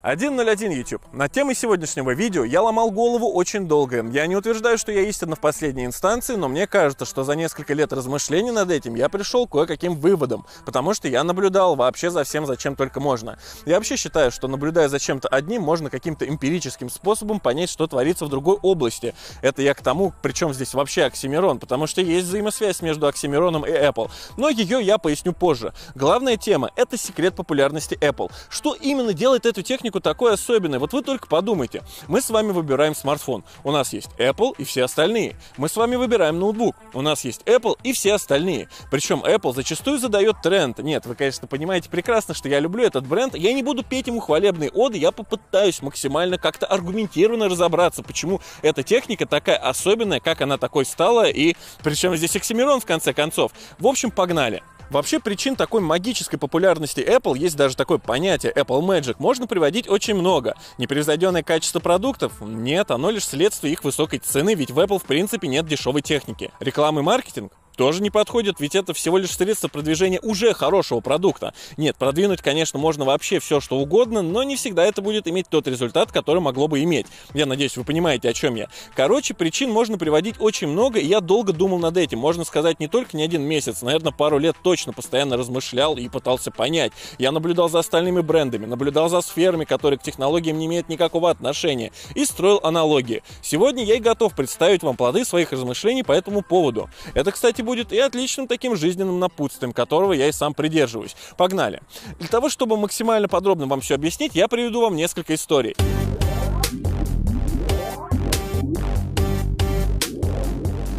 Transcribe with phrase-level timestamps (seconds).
[0.00, 1.02] 101 YouTube.
[1.12, 4.08] На темы сегодняшнего видео я ломал голову очень долго.
[4.12, 7.74] Я не утверждаю, что я истинно в последней инстанции, но мне кажется, что за несколько
[7.74, 12.22] лет размышлений над этим я пришел к кое-каким выводам, потому что я наблюдал вообще за
[12.22, 13.40] всем, зачем только можно.
[13.66, 18.24] Я вообще считаю, что наблюдая за чем-то одним, можно каким-то эмпирическим способом понять, что творится
[18.24, 19.16] в другой области.
[19.42, 23.72] Это я к тому, причем здесь вообще оксимирон, потому что есть взаимосвязь между оксимироном и
[23.72, 24.12] Apple.
[24.36, 25.74] Но ее я поясню позже.
[25.96, 28.30] Главная тема– это секрет популярности Apple.
[28.48, 30.78] Что именно делает эту технику технику такой особенной.
[30.78, 31.82] Вот вы только подумайте.
[32.08, 33.42] Мы с вами выбираем смартфон.
[33.64, 35.36] У нас есть Apple и все остальные.
[35.56, 36.76] Мы с вами выбираем ноутбук.
[36.92, 38.68] У нас есть Apple и все остальные.
[38.90, 40.78] Причем Apple зачастую задает тренд.
[40.78, 43.34] Нет, вы, конечно, понимаете прекрасно, что я люблю этот бренд.
[43.34, 44.98] Я не буду петь ему хвалебные оды.
[44.98, 51.28] Я попытаюсь максимально как-то аргументированно разобраться, почему эта техника такая особенная, как она такой стала.
[51.28, 53.52] И причем здесь Оксимирон в конце концов.
[53.78, 54.62] В общем, погнали.
[54.90, 60.14] Вообще причин такой магической популярности Apple, есть даже такое понятие Apple Magic, можно приводить очень
[60.14, 60.54] много.
[60.78, 62.40] Непревзойденное качество продуктов?
[62.40, 66.50] Нет, оно лишь следствие их высокой цены, ведь в Apple в принципе нет дешевой техники.
[66.60, 67.52] Реклама и маркетинг?
[67.78, 71.54] Тоже не подходит, ведь это всего лишь средство продвижения уже хорошего продукта.
[71.76, 75.68] Нет, продвинуть, конечно, можно вообще все, что угодно, но не всегда это будет иметь тот
[75.68, 77.06] результат, который могло бы иметь.
[77.34, 78.68] Я надеюсь, вы понимаете, о чем я.
[78.96, 82.18] Короче, причин можно приводить очень много, и я долго думал над этим.
[82.18, 86.50] Можно сказать, не только не один месяц, наверное, пару лет точно постоянно размышлял и пытался
[86.50, 86.90] понять.
[87.18, 91.92] Я наблюдал за остальными брендами, наблюдал за сферами, которые к технологиям не имеют никакого отношения,
[92.16, 93.22] и строил аналогии.
[93.40, 96.90] Сегодня я и готов представить вам плоды своих размышлений по этому поводу.
[97.14, 101.14] Это, кстати, будет и отличным таким жизненным напутствием, которого я и сам придерживаюсь.
[101.36, 101.82] Погнали!
[102.18, 105.76] Для того, чтобы максимально подробно вам все объяснить, я приведу вам несколько историй.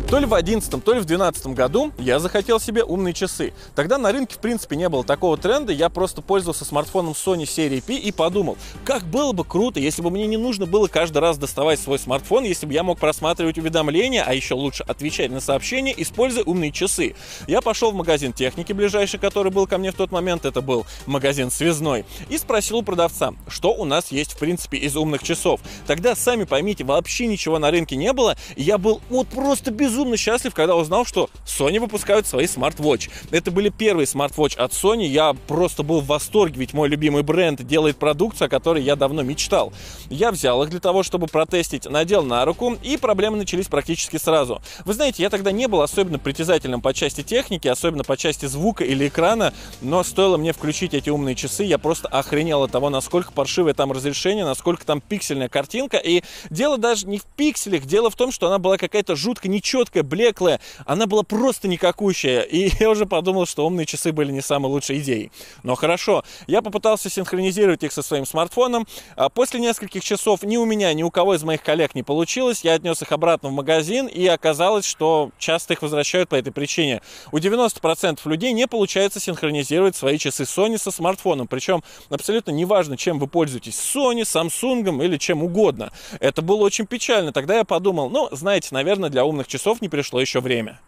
[0.10, 3.54] То ли в 11, то ли в 12 году я захотел себе умные часы.
[3.76, 5.72] Тогда на рынке, в принципе, не было такого тренда.
[5.72, 10.10] Я просто пользовался смартфоном Sony серии P и подумал, как было бы круто, если бы
[10.10, 14.24] мне не нужно было каждый раз доставать свой смартфон, если бы я мог просматривать уведомления,
[14.26, 17.14] а еще лучше отвечать на сообщения, используя умные часы.
[17.46, 20.88] Я пошел в магазин техники ближайший, который был ко мне в тот момент, это был
[21.06, 25.62] магазин связной, и спросил у продавца, что у нас есть, в принципе, из умных часов.
[25.86, 29.99] Тогда, сами поймите, вообще ничего на рынке не было, и я был вот просто безумно
[30.00, 33.10] безумно счастлив, когда узнал, что Sony выпускают свои смарт-вотч.
[33.32, 35.06] Это были первые смарт-вотч от Sony.
[35.06, 39.24] Я просто был в восторге, ведь мой любимый бренд делает продукцию, о которой я давно
[39.24, 39.74] мечтал.
[40.10, 44.62] Я взял их для того, чтобы протестить, надел на руку, и проблемы начались практически сразу.
[44.86, 48.86] Вы знаете, я тогда не был особенно притязательным по части техники, особенно по части звука
[48.86, 53.34] или экрана, но стоило мне включить эти умные часы, я просто охренел от того, насколько
[53.34, 55.98] паршивое там разрешение, насколько там пиксельная картинка.
[55.98, 59.89] И дело даже не в пикселях, дело в том, что она была какая-то жутко нечеткая,
[59.90, 62.42] четкая, блеклая, она была просто никакущая.
[62.42, 65.32] И я уже подумал, что умные часы были не самой лучшей идеей.
[65.64, 68.88] Но хорошо, я попытался синхронизировать их со своим смартфоном.
[69.16, 72.62] А после нескольких часов ни у меня, ни у кого из моих коллег не получилось.
[72.64, 77.02] Я отнес их обратно в магазин, и оказалось, что часто их возвращают по этой причине.
[77.32, 81.48] У 90% людей не получается синхронизировать свои часы Sony со смартфоном.
[81.48, 83.76] Причем абсолютно неважно, чем вы пользуетесь.
[83.76, 85.92] Sony, Samsung или чем угодно.
[86.20, 87.34] Это было очень печально.
[87.34, 90.80] Тогда я подумал, ну, знаете, наверное, для умных часов не пришло еще время.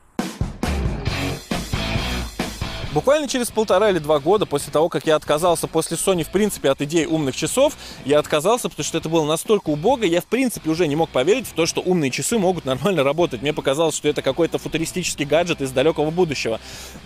[2.94, 6.70] Буквально через полтора или два года после того, как я отказался после Sony, в принципе,
[6.70, 10.70] от идеи умных часов, я отказался, потому что это было настолько убого, я, в принципе,
[10.70, 13.42] уже не мог поверить в то, что умные часы могут нормально работать.
[13.42, 16.60] Мне показалось, что это какой-то футуристический гаджет из далекого будущего.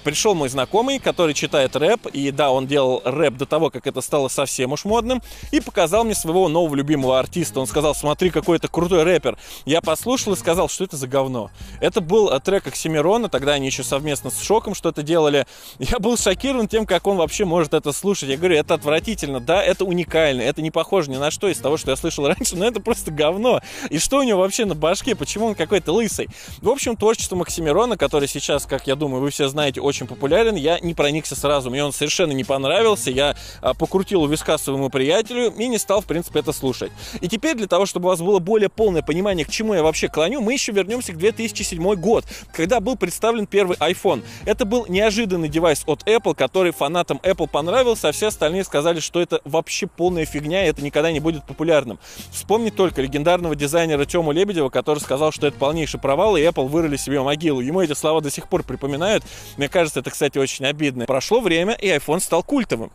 [0.04, 4.02] Пришел мой знакомый, который читает рэп, и да, он делал рэп до того, как это
[4.02, 5.22] стало совсем уж модным,
[5.52, 7.60] и показал мне своего нового любимого артиста.
[7.60, 9.38] Он сказал, смотри, какой это крутой рэпер.
[9.66, 11.52] Я послушал и сказал, что это за говно.
[11.80, 15.46] Это был трек Оксимирона, тогда они еще совместно с Шоком что-то делали.
[15.80, 18.30] Я был шокирован тем, как он вообще может это слушать.
[18.30, 21.76] Я говорю, это отвратительно, да, это уникально, это не похоже ни на что из того,
[21.76, 23.60] что я слышал раньше, но это просто говно.
[23.90, 26.30] И что у него вообще на башке, почему он какой-то лысый?
[26.62, 30.80] В общем, творчество Максимирона, который сейчас, как я думаю, вы все знаете, очень популярен, я
[30.80, 35.54] не проникся сразу, мне он совершенно не понравился, я а, покрутил у виска своему приятелю
[35.54, 36.92] и не стал, в принципе, это слушать.
[37.20, 40.08] И теперь для того, чтобы у вас было более полное понимание, к чему я вообще
[40.08, 42.24] клоню, мы еще вернемся к 2007 год,
[42.54, 44.24] когда был представлен первый iPhone.
[44.46, 49.00] Это был неожиданный девайс девайс от Apple, который фанатам Apple понравился, а все остальные сказали,
[49.00, 51.98] что это вообще полная фигня, и это никогда не будет популярным.
[52.32, 56.98] Вспомни только легендарного дизайнера Тему Лебедева, который сказал, что это полнейший провал, и Apple вырыли
[56.98, 57.62] себе могилу.
[57.62, 59.24] Ему эти слова до сих пор припоминают.
[59.58, 61.08] Мне кажется, это, кстати, очень обидно.
[61.08, 62.92] Прошло время, и iPhone стал культовым.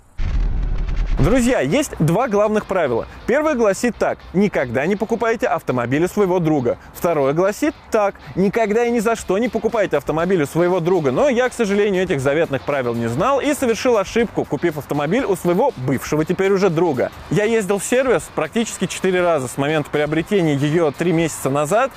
[1.19, 3.07] Друзья, есть два главных правила.
[3.27, 4.19] Первое гласит так.
[4.33, 6.79] Никогда не покупайте автомобиль у своего друга.
[6.95, 8.15] Второе гласит так.
[8.37, 11.13] Никогда и ни за что не покупайте автомобиль у своего друга.
[11.13, 15.37] Но я, к сожалению, этих заветных правил не знал и совершил ошибку, купив автомобиль у
[15.37, 17.11] своего бывшего теперь уже друга.
[17.31, 21.91] Я ездил в сервис практически 4 раза с момента приобретения ее 3 месяца назад.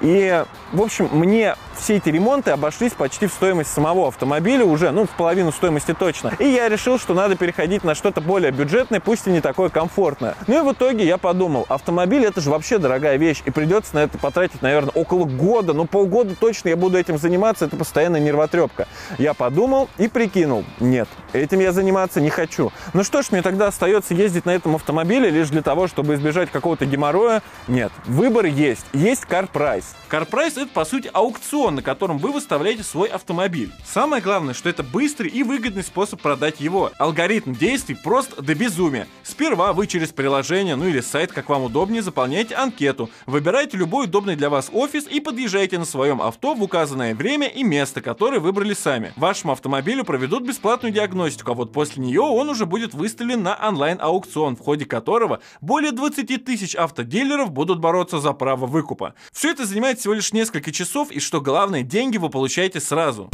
[0.00, 5.06] И, в общем, мне все эти ремонты обошлись почти в стоимость самого автомобиля уже, ну,
[5.06, 6.32] в половину стоимости точно.
[6.38, 10.34] И я решил, что надо переходить на что-то более бюджетное, пусть и не такое комфортное.
[10.46, 14.00] Ну и в итоге я подумал, автомобиль это же вообще дорогая вещь, и придется на
[14.00, 18.86] это потратить, наверное, около года, ну полгода точно я буду этим заниматься, это постоянная нервотрепка.
[19.18, 22.70] Я подумал и прикинул, нет, этим я заниматься не хочу.
[22.92, 26.50] Ну что ж, мне тогда остается ездить на этом автомобиле лишь для того, чтобы избежать
[26.50, 27.42] какого-то геморроя?
[27.66, 28.84] Нет, выбор есть.
[28.92, 29.84] Есть CarPrice.
[30.10, 33.72] CarPrice это, по сути, аукцион, на котором вы выставляете свой автомобиль.
[33.86, 36.90] Самое главное, что это быстрый и выгодный способ продать его.
[36.98, 39.06] Алгоритм действий прост до безумия.
[39.22, 44.34] Сперва вы через приложение, ну или сайт, как вам удобнее, заполняете анкету, выбираете любой удобный
[44.34, 48.74] для вас офис и подъезжаете на своем авто в указанное время и место, которое выбрали
[48.74, 49.12] сами.
[49.14, 54.56] Вашему автомобилю проведут бесплатную диагностику, а вот после нее он уже будет выставлен на онлайн-аукцион,
[54.56, 59.14] в ходе которого более 20 тысяч автодилеров будут бороться за право выкупа.
[59.32, 63.30] Все это занимает всего лишь несколько часов, и что главное, деньги вы получаете сразу.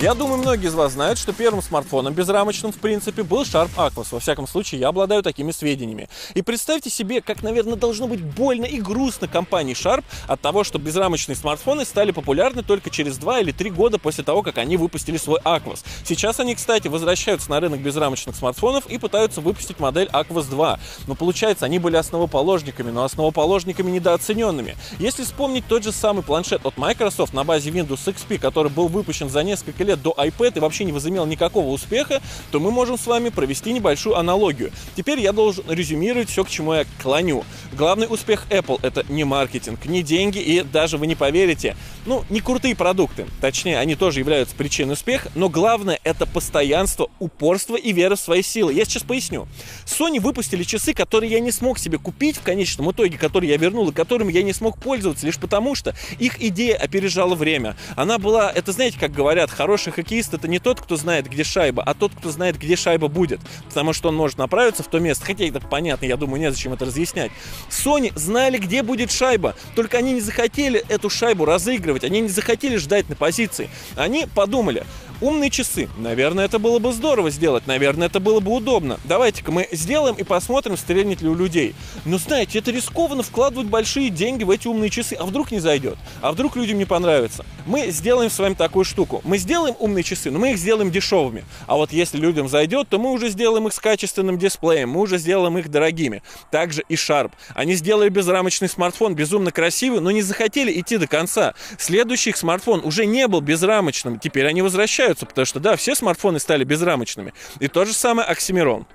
[0.00, 4.06] Я думаю, многие из вас знают, что первым смартфоном безрамочным, в принципе, был Sharp Aquos.
[4.12, 6.08] Во всяком случае, я обладаю такими сведениями.
[6.32, 10.78] И представьте себе, как, наверное, должно быть больно и грустно компании Sharp от того, что
[10.78, 15.18] безрамочные смартфоны стали популярны только через 2 или 3 года после того, как они выпустили
[15.18, 15.84] свой Aquos.
[16.02, 20.80] Сейчас они, кстати, возвращаются на рынок безрамочных смартфонов и пытаются выпустить модель Aquos 2.
[21.08, 24.78] Но получается, они были основоположниками, но основоположниками недооцененными.
[24.98, 29.28] Если вспомнить тот же самый планшет от Microsoft на базе Windows XP, который был выпущен
[29.28, 32.20] за несколько лет лет до iPad и вообще не возымел никакого успеха,
[32.50, 34.70] то мы можем с вами провести небольшую аналогию.
[34.96, 37.44] Теперь я должен резюмировать все, к чему я клоню.
[37.72, 41.76] Главный успех Apple— это не маркетинг, не деньги и даже, вы не поверите,
[42.06, 43.26] ну, не крутые продукты.
[43.40, 48.42] Точнее, они тоже являются причиной успеха, но главное— это постоянство, упорство и вера в свои
[48.42, 48.72] силы.
[48.72, 49.48] Я сейчас поясню.
[49.86, 53.88] Sony выпустили часы, которые я не смог себе купить в конечном итоге, которые я вернул
[53.88, 57.76] и которыми я не смог пользоваться, лишь потому что их идея опережала время.
[57.96, 61.42] Она была, это знаете, как говорят, хорошая хороший хоккеист это не тот, кто знает, где
[61.42, 63.40] шайба, а тот, кто знает, где шайба будет.
[63.68, 65.24] Потому что он может направиться в то место.
[65.24, 67.32] Хотя это понятно, я думаю, незачем это разъяснять.
[67.70, 69.54] Sony знали, где будет шайба.
[69.74, 72.04] Только они не захотели эту шайбу разыгрывать.
[72.04, 73.70] Они не захотели ждать на позиции.
[73.96, 74.84] Они подумали,
[75.20, 75.88] Умные часы.
[75.98, 77.66] Наверное, это было бы здорово сделать.
[77.66, 78.98] Наверное, это было бы удобно.
[79.04, 81.74] Давайте-ка мы сделаем и посмотрим, стрельнет ли у людей.
[82.06, 85.14] Но знаете, это рискованно вкладывать большие деньги в эти умные часы.
[85.14, 85.98] А вдруг не зайдет?
[86.22, 87.44] А вдруг людям не понравится?
[87.66, 89.20] Мы сделаем с вами такую штуку.
[89.24, 91.44] Мы сделаем умные часы, но мы их сделаем дешевыми.
[91.66, 94.90] А вот если людям зайдет, то мы уже сделаем их с качественным дисплеем.
[94.90, 96.22] Мы уже сделаем их дорогими.
[96.50, 97.32] Также и Sharp.
[97.54, 101.54] Они сделали безрамочный смартфон, безумно красивый, но не захотели идти до конца.
[101.78, 104.18] Следующий их смартфон уже не был безрамочным.
[104.18, 107.32] Теперь они возвращаются потому что, да, все смартфоны стали безрамочными.
[107.60, 108.86] И то же самое Оксимирон.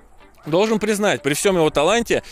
[0.46, 2.22] Должен признать, при всем его таланте,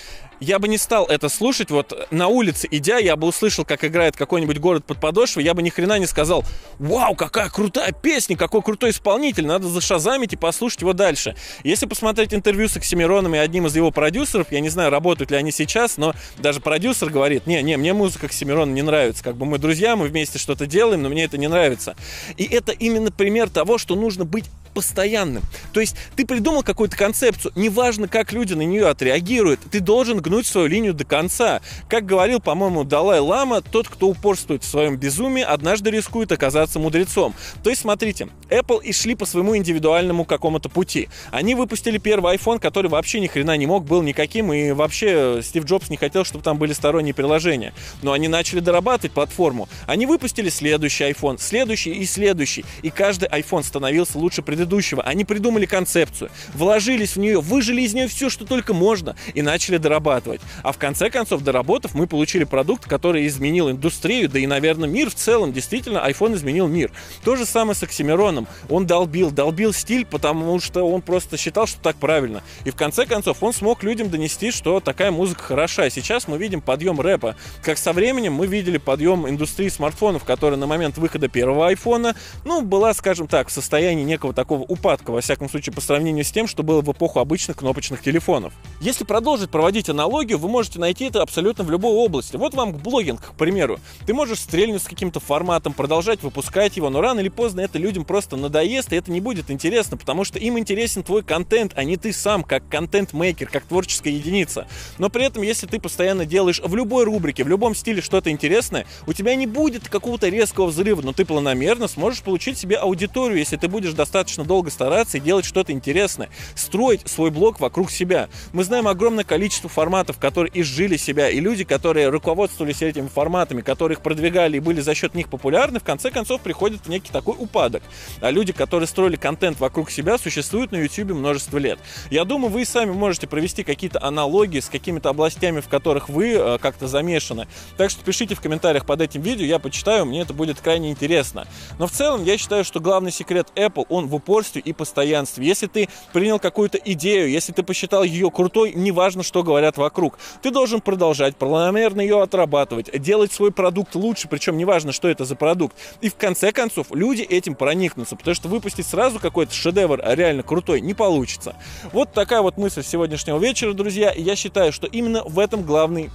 [0.41, 1.71] я бы не стал это слушать.
[1.71, 5.63] Вот на улице, идя, я бы услышал, как играет какой-нибудь город под подошвой, я бы
[5.63, 6.45] ни хрена не сказал,
[6.79, 11.35] вау, какая крутая песня, какой крутой исполнитель, надо зашазамить и послушать его дальше.
[11.63, 15.37] Если посмотреть интервью с Оксимироном и одним из его продюсеров, я не знаю, работают ли
[15.37, 19.47] они сейчас, но даже продюсер говорит, не, не, мне музыка Оксимирона не нравится, как бы
[19.47, 21.97] мы друзья, мы вместе что-то делаем, но мне это не нравится.
[22.37, 25.43] И это именно пример того, что нужно быть постоянным.
[25.73, 30.47] То есть ты придумал какую-то концепцию, неважно, как люди на нее отреагируют, ты должен гнуть
[30.47, 31.61] свою линию до конца.
[31.89, 37.35] Как говорил, по-моему, Далай Лама, тот, кто упорствует в своем безумии, однажды рискует оказаться мудрецом.
[37.63, 41.09] То есть, смотрите, Apple и шли по своему индивидуальному какому-то пути.
[41.31, 45.65] Они выпустили первый iPhone, который вообще ни хрена не мог, был никаким, и вообще Стив
[45.65, 47.73] Джобс не хотел, чтобы там были сторонние приложения.
[48.03, 49.69] Но они начали дорабатывать платформу.
[49.87, 52.65] Они выпустили следующий iPhone, следующий и следующий.
[52.83, 55.03] И каждый iPhone становился лучше предыдущего предыдущего.
[55.03, 59.77] Они придумали концепцию, вложились в нее, выжили из нее все, что только можно, и начали
[59.77, 60.41] дорабатывать.
[60.63, 65.11] А в конце концов, доработав, мы получили продукт, который изменил индустрию, да и, наверное, мир
[65.11, 65.53] в целом.
[65.53, 66.91] Действительно, iPhone изменил мир.
[67.25, 68.49] То же самое с Оксимироном.
[68.69, 72.43] Он долбил, долбил стиль, потому что он просто считал, что так правильно.
[72.65, 75.91] И в конце концов, он смог людям донести, что такая музыка хороша.
[75.91, 77.37] Сейчас мы видим подъем рэпа.
[77.63, 82.63] Как со временем мы видели подъем индустрии смартфонов, которая на момент выхода первого айфона, ну,
[82.63, 86.31] была, скажем так, в состоянии некого такого такого упадка, во всяком случае, по сравнению с
[86.31, 88.53] тем, что было в эпоху обычных кнопочных телефонов.
[88.81, 92.37] Если продолжить проводить аналогию, вы можете найти это абсолютно в любой области.
[92.37, 93.81] Вот вам блогинг, к примеру.
[94.07, 98.05] Ты можешь стрельнуть с каким-то форматом, продолжать выпускать его, но рано или поздно это людям
[98.05, 101.97] просто надоест, и это не будет интересно, потому что им интересен твой контент, а не
[101.97, 104.67] ты сам, как контент-мейкер, как творческая единица.
[104.99, 108.87] Но при этом, если ты постоянно делаешь в любой рубрике, в любом стиле что-то интересное,
[109.07, 113.57] у тебя не будет какого-то резкого взрыва, но ты планомерно сможешь получить себе аудиторию, если
[113.57, 118.29] ты будешь достаточно долго стараться и делать что-то интересное, строить свой блог вокруг себя.
[118.53, 123.97] Мы знаем огромное количество форматов, которые изжили себя, и люди, которые руководствовались этими форматами, которые
[123.97, 127.37] их продвигали и были за счет них популярны, в конце концов приходят в некий такой
[127.39, 127.83] упадок.
[128.21, 131.79] А люди, которые строили контент вокруг себя, существуют на YouTube множество лет.
[132.11, 136.59] Я думаю, вы сами можете провести какие-то аналогии с какими-то областями, в которых вы э,
[136.59, 137.47] как-то замешаны.
[137.77, 141.47] Так что пишите в комментариях под этим видео, я почитаю, мне это будет крайне интересно.
[141.79, 145.47] Но в целом я считаю, что главный секрет Apple, он в упорстве и постоянстве.
[145.47, 150.51] Если ты принял какую-то идею, если ты посчитал ее крутой, неважно, что говорят вокруг, ты
[150.51, 155.77] должен продолжать планомерно ее отрабатывать, делать свой продукт лучше, причем неважно, что это за продукт.
[156.01, 160.81] И в конце концов люди этим проникнутся, потому что выпустить сразу какой-то шедевр реально крутой
[160.81, 161.55] не получится.
[161.93, 164.13] Вот такая вот мысль сегодняшнего вечера, друзья.
[164.17, 166.11] Я считаю, что именно в этом главный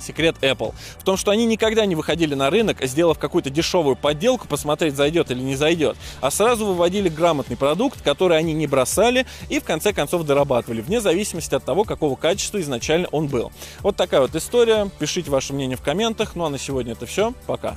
[0.00, 0.74] секрет Apple.
[0.98, 5.30] В том, что они никогда не выходили на рынок, сделав какую-то дешевую подделку, посмотреть, зайдет
[5.30, 9.92] или не зайдет, а сразу выводили грамотный продукт, который они не бросали и в конце
[9.92, 13.52] концов дорабатывали, вне зависимости от того, какого качества изначально он был.
[13.80, 14.90] Вот такая вот история.
[14.98, 16.34] Пишите ваше мнение в комментах.
[16.34, 17.32] Ну а на сегодня это все.
[17.46, 17.76] Пока.